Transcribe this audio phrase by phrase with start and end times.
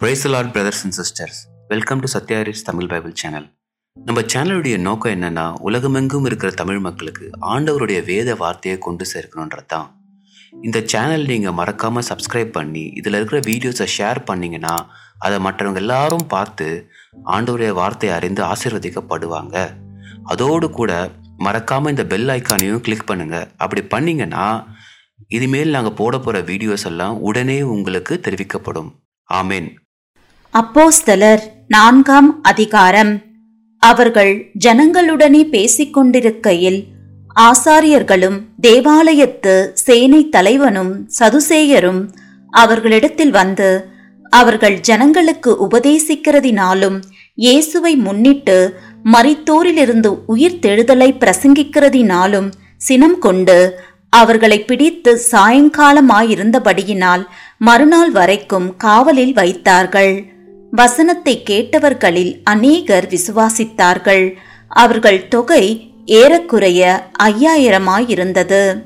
[0.00, 1.38] Praise lord brothers and sisters
[1.70, 3.46] welcome to சத்யாரிஸ் Tamil Bible channel
[3.96, 9.88] நம்ம சேனலுடைய நோக்கம் என்னன்னா உலகமெங்கும் இருக்கிற தமிழ் மக்களுக்கு ஆண்டவருடைய வேத வார்த்தையை கொண்டு சேர்க்கணுன்றது தான்
[10.64, 14.74] இந்த சேனல் நீங்கள் மறக்காமல் சப்ஸ்கிரைப் பண்ணி இதில் இருக்கிற வீடியோஸை ஷேர் பண்ணீங்கன்னா
[15.18, 16.68] அதை மற்றவங்க எல்லாரும் பார்த்து
[17.36, 19.56] ஆண்டவருடைய வார்த்தையை அறிந்து ஆசீர்வதிக்கப்படுவாங்க.
[20.32, 20.92] அதோடு கூட
[21.48, 24.44] மறக்காமல் இந்த பெல் ஐக்கானையும் கிளிக் பண்ணுங்கள் அப்படி பண்ணிங்கன்னா
[25.36, 28.92] இனிமேல் நாங்கள் போட போகிற வீடியோஸ் எல்லாம் உடனே உங்களுக்கு தெரிவிக்கப்படும்.
[29.28, 29.68] ஆமேன்.
[30.56, 33.10] அப்போஸ்தலர் நான்காம் அதிகாரம்.
[33.82, 34.30] அவர்கள்
[34.64, 36.78] ஜனங்களுடனே பேசிக் கொண்டிருக்கையில்
[37.36, 42.00] ஆசாரியர்களும் தேவாலயத்து சேனை தலைவனும் சதுசேயரும்
[42.52, 43.68] அவர்களிடத்தில் வந்து
[44.32, 46.96] அவர்கள் ஜனங்களுக்கு உபதேசிக்கிறதினாலும்
[47.38, 48.58] இயேசுவை முன்னிட்டு
[49.04, 53.58] மரித்தோரிலிருந்து உயிர் தெழுதலை பிரசங்கிக்கிறதினாலும் சினம் கொண்டு
[54.08, 57.24] அவர்களை பிடித்து சாயங்காலமாயிருந்தபடியினால்
[57.58, 60.14] மறுநாள் வரைக்கும் காவலில் வைத்தார்கள்.
[60.70, 64.34] வசனத்தை கேட்டவர்களில் அநேகர் விசுவாசித்தார்கள்.
[64.68, 68.82] அவர்கள் தொகை ஏறக்குறைய ஐயாயிரமாயிருந்தது.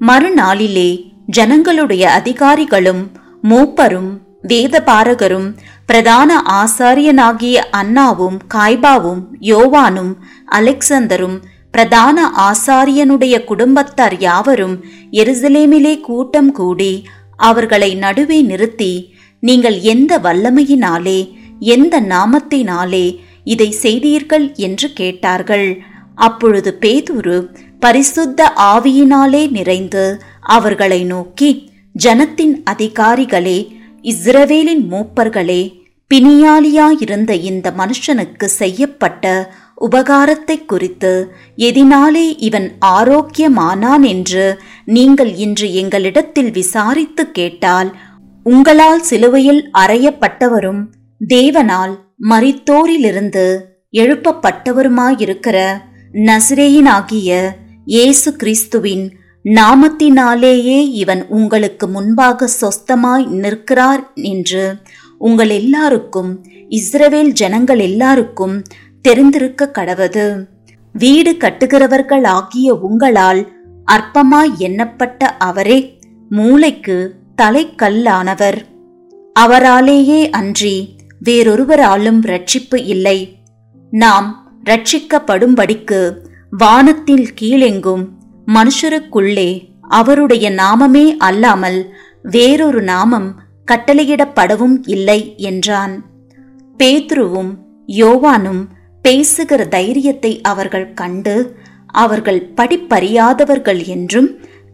[0.00, 3.10] மறுநாளிலே ஜனங்களுடைய அதிகாரிகளும்
[3.42, 4.10] மூப்பரும்
[4.42, 5.56] வேதபாரகரும்
[5.86, 10.12] பிரதான ஆசாரியனாகிய அண்ணாவும் காய்பாவும் யோவானும்
[10.52, 17.04] அலெக்சந்தரும் பிரதான ஆசாரியனுடைய குடும்பத்தார் யாவரும் எருசலேமிலே கூட்டம் கூடி
[17.36, 25.82] அவர்களை நடுவே நிறுத்தி நீங்கள் எந்த வல்லமையினாலே எந்த நாமத்தினாலே இதை செய்தீர்கள் என்று கேட்டார்கள்.
[26.14, 27.48] அப்பொழுது பேதுரு
[27.80, 33.58] பரிசுத்த ஆவியினாலே நிறைந்து அவர்களை நோக்கி ஜனத்தின் அதிகாரிகளே
[34.02, 35.78] இஸ்ரவேலின் மூப்பர்களே
[36.10, 39.54] பிணியாளியாயிருந்த இந்த மனுஷனுக்கு செய்யப்பட்ட
[39.90, 41.12] உபகாரத்தை குறித்து
[41.56, 47.96] எதினாலே இவன் ஆரோக்கியமானான் என்று நீங்கள் இன்று எங்களிடத்தில் விசாரித்து கேட்டால்
[48.42, 50.84] உங்களால் சிலுவையில் அறையப்பட்டவரும்
[51.28, 53.60] தேவனால் மரித்தோரிலிருந்து
[53.92, 55.78] எழுப்பப்பட்டவருமாயிருக்கிற
[56.12, 57.48] நசிரேயினாகிய
[57.84, 59.12] இயேசு கிறிஸ்துவின்
[59.44, 64.76] நாமத்தினாலேயே இவன் உங்களுக்கு முன்பாக சொஸ்தமாய் நிற்கிறார் என்று
[65.18, 68.62] உங்கள் எல்லாருக்கும் இஸ்ரவேல் ஜனங்கள் எல்லாருக்கும்
[69.02, 70.44] தெரிந்திருக்க கடவது.
[70.92, 73.48] வீடு கட்டுகிறவர்கள் ஆகிய உங்களால்
[73.86, 75.98] அற்பமாய் எண்ணப்பட்ட அவரே
[76.30, 78.58] மூளைக்கு தலைக்கல்லானவர்.
[79.40, 83.18] அவராலேயே அன்றி வேறொருவராலும் ரட்சிப்பு இல்லை.
[83.90, 84.28] நாம்
[84.64, 86.00] ரட்சிக்கப்படும்படிக்கு
[86.50, 88.04] வானத்தில் கீழெங்கும்
[88.46, 91.80] மனுஷருக்குள்ளே அவருடைய நாமமே அல்லாமல்
[92.22, 93.40] வேறொரு நாமம்
[93.72, 95.94] கட்டளையிடப்படவும் இல்லை என்றான்.
[96.78, 97.52] பேத்ருவும்
[97.86, 98.62] யோவானும்
[99.02, 101.36] பேசுகிற தைரியத்தை அவர்கள் கண்டு
[101.86, 104.28] அவர்கள் படிப்பறியாதவர்கள் என்றும்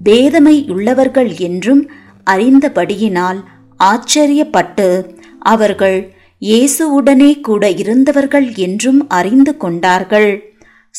[0.05, 1.91] பேதமை உள்ளவர்கள் என்றும்
[2.31, 3.41] அறிந்தபடியினால்
[3.85, 10.55] ஆச்சரியப்பட்டு அவர்கள் இயேசுவுடனே கூட இருந்தவர்கள் என்றும் அறிந்து கொண்டார்கள்.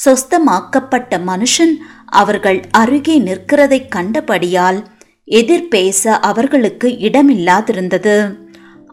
[0.05, 1.73] சொஸ்தமாக்கப்பட்ட மனுஷன்
[2.05, 4.83] அவர்கள் அருகே நிற்கிறதைக் கண்டபடியால்
[5.31, 8.35] எதிர்பேச அவர்களுக்கு இடமில்லாதிருந்தது.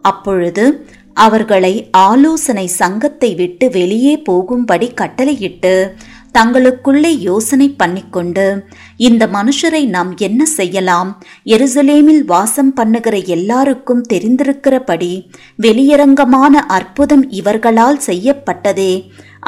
[0.01, 5.93] அப்பொழுது அவர்களை ஆலோசனை சங்கத்தை விட்டு வெளியே போகும்படி கட்டளையிட்டு
[6.37, 8.45] தங்களுக்குள்ளே யோசனை பண்ணிக்கொண்டு
[9.07, 11.09] இந்த மனுஷரை நாம் என்ன செய்யலாம்?
[11.45, 15.11] எருசலேமில் வாசம் பண்ணுகிற எல்லாருக்கும் தெரிந்திருக்கிறபடி
[15.59, 18.93] வெளியரங்கமான அற்புதம் இவர்களால் செய்யப்பட்டதே.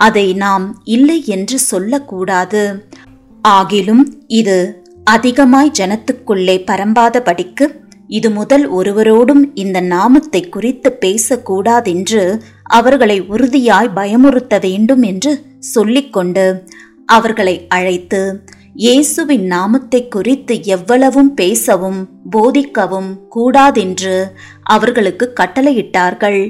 [0.06, 2.64] அதை நாம் இல்லை என்று சொல்லக்கூடாது.
[3.44, 4.06] ஆகிலும்
[4.40, 4.58] இது
[5.04, 7.66] அதிகமாய் ஜனத்துக்குள்ளே பரம்பாதபடிக்கு
[8.10, 12.22] இது முதல் ஒருவரோடும் இந்த நாமத்தை குறித்து பேசக்கூடாதென்று
[12.70, 15.32] அவர்களை உறுதியாய் பயமுறுத்த வேண்டும் என்று
[15.68, 16.46] சொல்லிக்கொண்டு
[17.08, 18.22] அவர்களை அழைத்து
[18.76, 22.00] இயேசுவின் நாமத்தை குறித்து எவ்வளவும் பேசவும்
[22.32, 24.16] போதிக்கவும் கூடாதென்று
[24.64, 26.42] அவர்களுக்கு கட்டளையிட்டார்கள்.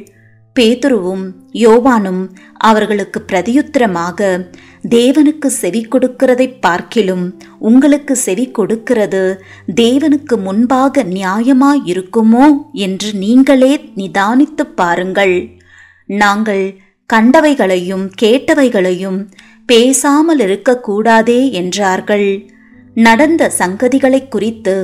[0.55, 1.23] பேதுருவும்
[1.53, 2.21] யோவானும்
[2.57, 4.47] அவர்களுக்கு பிரதியுத்தரமாக
[4.89, 7.25] தேவனுக்கு செவி கொடுக்கிறதை பார்க்கிலும்
[7.59, 9.23] உங்களுக்கு செவி கொடுக்கிறது
[9.75, 12.47] தேவனுக்கு முன்பாக நியாயமாயிருக்குமோ?
[12.71, 15.37] என்று நீங்களே நிதானித்து பாருங்கள்.
[16.09, 16.65] நாங்கள்
[17.13, 19.19] கண்டவைகளையும் கேட்டவைகளையும்
[19.69, 22.29] பேசாமல் இருக்கக்கூடாதே என்றார்கள்.
[22.93, 24.75] நடந்த சங்கதிகளை குறித்து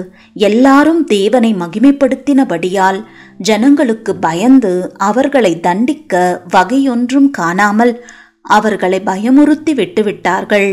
[0.47, 2.99] எல்லாரும் தேவனை மகிமைப்படுத்தினபடியால்
[3.37, 7.93] ஜனங்களுக்கு பயந்து அவர்களை தண்டிக்க வகையொன்றும் காணாமல்
[8.41, 10.71] அவர்களை பயமுறுத்தி விட்டுவிட்டார்கள்.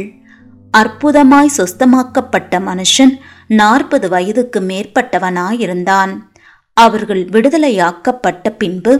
[0.75, 3.15] அற்புதமாய் சொஸ்தமாக்கப்பட்ட மனுஷன்
[3.47, 6.13] நாற்பது வயதுக்கு மேற்பட்டவனாயிருந்தான்.
[6.77, 8.93] அவர்கள் விடுதலையாக்கப்பட்ட பின்பு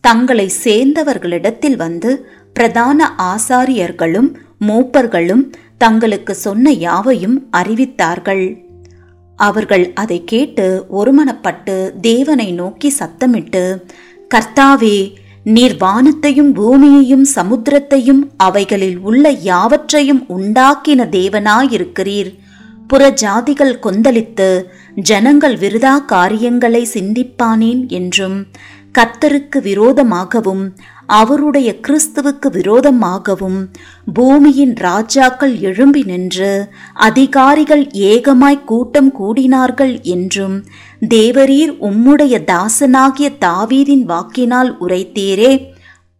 [0.00, 2.10] தங்களை சேர்ந்தவர்களிடத்தில் வந்து
[2.56, 4.28] பிரதான ஆசாரியர்களும்
[4.66, 5.42] மூப்பர்களும்
[5.78, 8.44] தங்களுக்கு சொன்ன யாவையும் அறிவித்தார்கள்.
[9.38, 13.62] அவர்கள் அதை கேட்டு ஒருமனப்பட்டு தேவனை நோக்கி சத்தமிட்டு
[14.34, 14.96] கர்த்தாவே
[15.44, 22.32] நீர் வானத்தையும் பூமியையும் சமுத்திரத்தையும் அவைகளில் உள்ள யாவற்றையும் உண்டாக்கின தேவனாயிருக்கிறீர்.
[22.86, 24.48] புற ஜாதிகள் கொந்தளித்து
[25.10, 28.38] ஜனங்கள் விருதா காரியங்களை சிந்திப்பானேன் என்றும்
[28.98, 30.62] கர்த்தருக்கு விரோதமாகவும்
[31.06, 33.68] அவருடைய கிறிஸ்துவுக்கு விரோதமாகவும்
[34.14, 40.64] பூமியின் ராஜாக்கள் எழும்பி நின்று அதிகாரிகள் ஏகமாய் கூட்டம் கூடினார்கள் என்றும்
[41.08, 45.74] தேவரீர் உம்முடைய தாசனாகிய தாவீதின் வாக்கினால் உரைத்தீரே.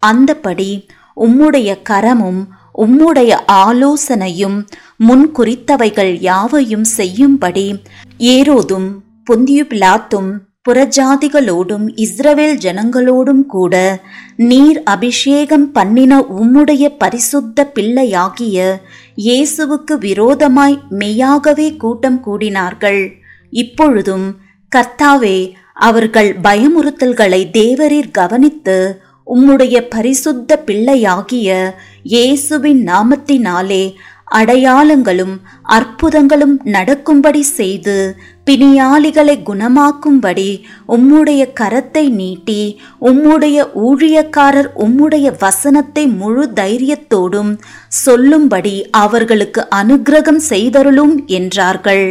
[0.06, 0.86] அந்தபடி
[1.16, 2.46] உம்முடைய கரமும்
[2.78, 4.66] உம்முடைய ஆலோசனையும்
[5.08, 7.82] முன்குறித்தவைகள் யாவையும் செய்யும்படி
[8.18, 8.88] ஏரோதும்
[9.30, 14.02] புந்தியுபிலாத்தும் புறஜாதிகளோடும் இஸ்ரவேல் ஜனங்களோடும் கூட
[14.36, 18.80] நீர் அபிஷேகம் பண்ணின உம்முடைய பரிசுத்த பிள்ளையாகிய
[19.16, 23.12] இயேசுவுக்கு விரோதமாய் மெய்யாகவே கூட்டம் கூடினார்கள்.
[23.50, 24.26] இப்பொழுதும்
[24.72, 33.94] கர்த்தாவே அவர்கள் பயமுறுத்தல்களை தேவரீர் கவனித்து உம்முடைய பரிசுத்த பிள்ளையாகிய இயேசுவின் நாமத்தினாலே
[34.28, 47.52] அடையாளங்களும் அற்புதங்களும் நடக்கும்படி செய்து பிணியாளிகளை குணமாக்கும்படி உம்முடைய கரத்தை நீட்டி உம்முடைய ஊழியக்காரர் உம்முடைய வசனத்தை முழு தைரியத்தோடும்
[47.88, 52.06] சொல்லும்படி அவர்களுக்கு அனுக்கிரகம் செய்தருளும் என்றார்கள்.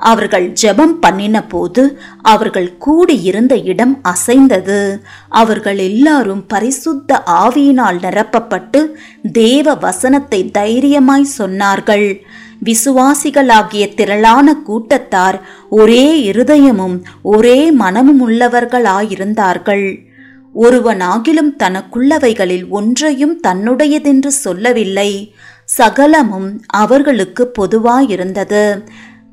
[0.00, 5.00] அவர்கள் ஜெபம் பண்ணின போது அவர்கள் கூடியிருந்த இடம் அசைந்தது.
[5.28, 8.86] அவர்கள் எல்லாரும் பரிசுத்த ஆவியினால் நிரப்பப்பட்டு
[9.32, 12.20] தேவ வசனத்தை தைரியமாய் சொன்னார்கள்.
[12.64, 20.08] விசுவாசிகளாகிய திரளான கூட்டத்தார் ஒரே இருதயமும் ஒரே மனமும் உள்ளவர்களாயிருந்தார்கள்.
[20.54, 25.34] ஒருவனாகிலும் தனக்குள்ளவைகளில் ஒன்றையும் தன்னுடையதென்று சொல்லவில்லை.
[25.64, 28.64] சகலமும் அவர்களுக்கு பொதுவாயிருந்தது.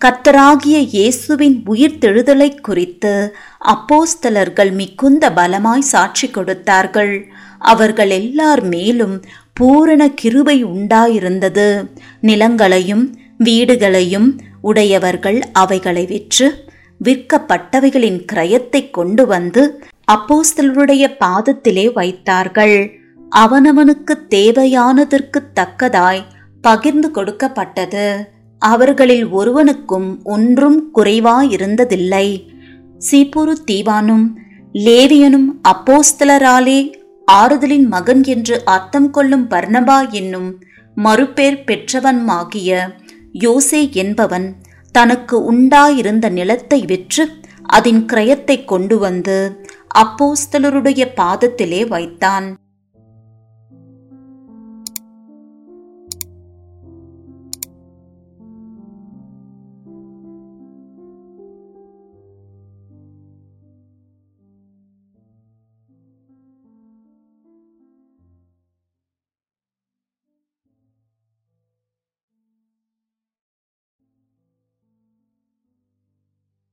[0.04, 3.14] கத்தராகிய இயேசுவின் உயிர்த்தெழுதலை குறித்து
[3.74, 7.14] அப்போஸ்தலர்கள் மிகுந்த பலமாய் சாட்சி கொடுத்தார்கள்.
[7.72, 9.16] அவர்கள் எல்லார் மேலும்
[9.54, 11.68] பூரண கிருபை உண்டாயிருந்தது.
[12.22, 13.04] நிலங்களையும்
[13.40, 14.30] வீடுகளையும்
[14.62, 16.48] உடையவர்கள் அவைகளை விற்று
[17.02, 19.66] விற்கப்பட்டவைகளின் கிரயத்தை கொண்டு வந்து
[20.12, 22.78] அப்போஸ்தலருடைய பாதத்திலே வைத்தார்கள்.
[23.32, 26.26] அவனவனுக்கு தேவையானதற்கு தக்கதாய்
[26.64, 28.08] பகிர்ந்து கொடுக்கப்பட்டது.
[28.62, 32.28] அவர்களில் ஒருவனுக்கும் ஒன்றும் குறைவாயிருந்ததில்லை.
[33.12, 34.26] சீப்புரு தீவானும்
[34.74, 36.80] லேவியனும் அப்போஸ்தலராலே
[37.32, 40.50] ஆறுதலின் மகன் என்று அர்த்தம் கொள்ளும் பர்ணபா என்னும்
[40.98, 42.72] மறுபேர் பெற்றவன்மாகிய
[43.34, 44.48] யோசே என்பவன்
[44.92, 47.26] தனக்கு உண்டாயிருந்த நிலத்தை விற்று
[47.66, 49.64] அதன் கிரயத்தை கொண்டு வந்து
[49.98, 52.48] அப்போஸ்தலருடைய பாதத்திலே வைத்தான்.